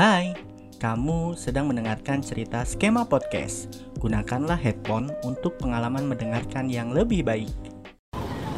[0.00, 0.32] Hai,
[0.80, 3.84] kamu sedang mendengarkan cerita skema podcast.
[4.00, 7.52] Gunakanlah headphone untuk pengalaman mendengarkan yang lebih baik.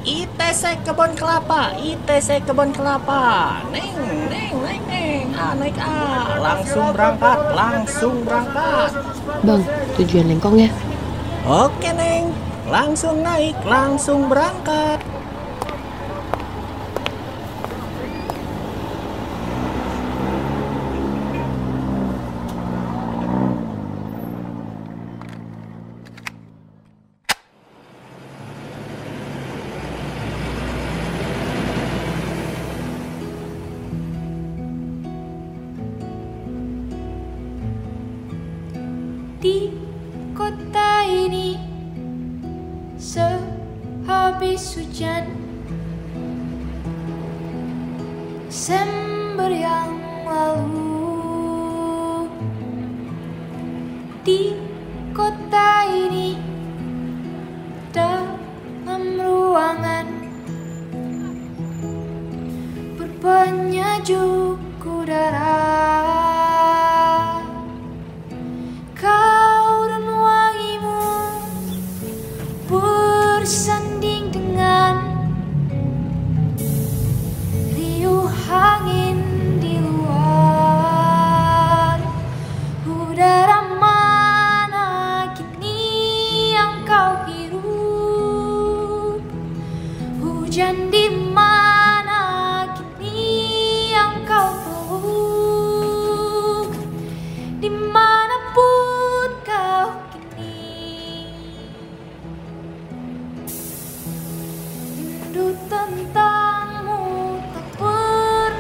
[0.06, 3.58] ITC Kebon Kelapa, ITC Kebon Kelapa.
[3.74, 3.90] Neng,
[4.30, 5.26] neng, neng, neng.
[5.34, 6.38] Ah, naik ah.
[6.38, 8.90] Langsung berangkat, langsung berangkat.
[9.43, 9.66] Bang,
[9.98, 10.70] tujuan lengkong ya?
[11.43, 12.30] Oke, Neng.
[12.70, 15.02] Langsung naik, langsung berangkat.
[39.42, 39.74] Di
[40.38, 41.59] kota ini.
[42.95, 45.27] Sehabis hujan
[48.46, 51.10] Desember yang lalu.
[54.23, 54.55] Di
[55.10, 56.38] kota ini
[57.90, 60.07] dalam ruangan
[62.95, 64.06] berbanyak
[65.03, 66.01] udara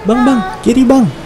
[0.02, 1.21] Bang, bang, kiri bang.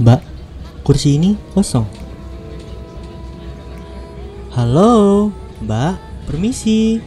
[0.00, 0.24] Mbak,
[0.88, 1.84] kursi ini kosong.
[4.56, 5.28] Halo,
[5.60, 7.04] Mbak, permisi.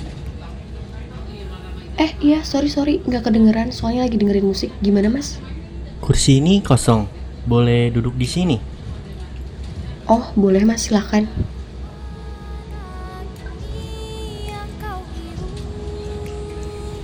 [1.97, 5.41] Eh iya sorry sorry nggak kedengeran soalnya lagi dengerin musik gimana mas?
[5.97, 7.09] Kursi ini kosong.
[7.50, 8.57] Boleh duduk di sini?
[10.06, 11.25] Oh boleh mas silahkan.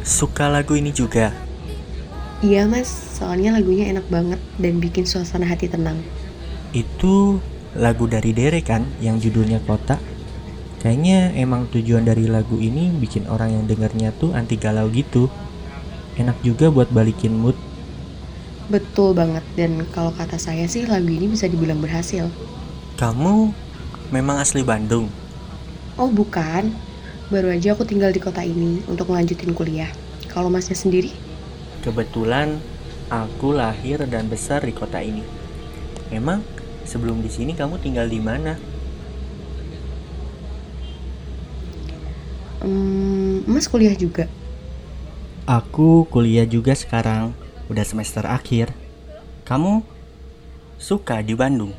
[0.06, 1.51] Suka lagu ini juga.
[2.42, 6.02] Iya mas soalnya lagunya enak banget dan bikin suasana hati tenang.
[6.74, 7.38] Itu
[7.78, 10.02] lagu dari Dere kan yang judulnya Kota.
[10.82, 15.30] Kayaknya emang tujuan dari lagu ini bikin orang yang dengarnya tuh anti galau gitu.
[16.18, 17.54] Enak juga buat balikin mood.
[18.74, 22.26] Betul banget dan kalau kata saya sih lagu ini bisa dibilang berhasil.
[22.98, 23.54] Kamu
[24.10, 25.14] memang asli Bandung.
[25.94, 26.74] Oh bukan,
[27.30, 29.94] baru aja aku tinggal di kota ini untuk melanjutin kuliah.
[30.26, 31.31] Kalau masnya sendiri?
[31.82, 32.62] Kebetulan
[33.10, 35.26] aku lahir dan besar di kota ini.
[36.14, 36.46] Emang
[36.86, 38.54] sebelum di sini kamu tinggal di mana?
[42.62, 44.30] Hmm, mas kuliah juga.
[45.50, 47.34] Aku kuliah juga sekarang,
[47.66, 48.70] udah semester akhir.
[49.50, 49.82] Kamu
[50.78, 51.74] suka di Bandung?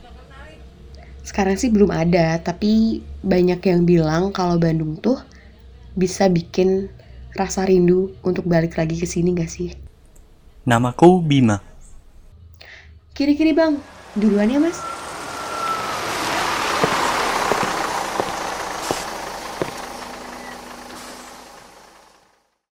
[1.22, 5.22] Sekarang sih belum ada, tapi banyak yang bilang kalau Bandung tuh
[5.94, 6.90] bisa bikin
[7.38, 9.70] rasa rindu untuk balik lagi ke sini gak sih?
[10.62, 11.58] Namaku Bima.
[13.18, 13.82] Kiri-kiri bang,
[14.14, 15.01] duluan ya mas.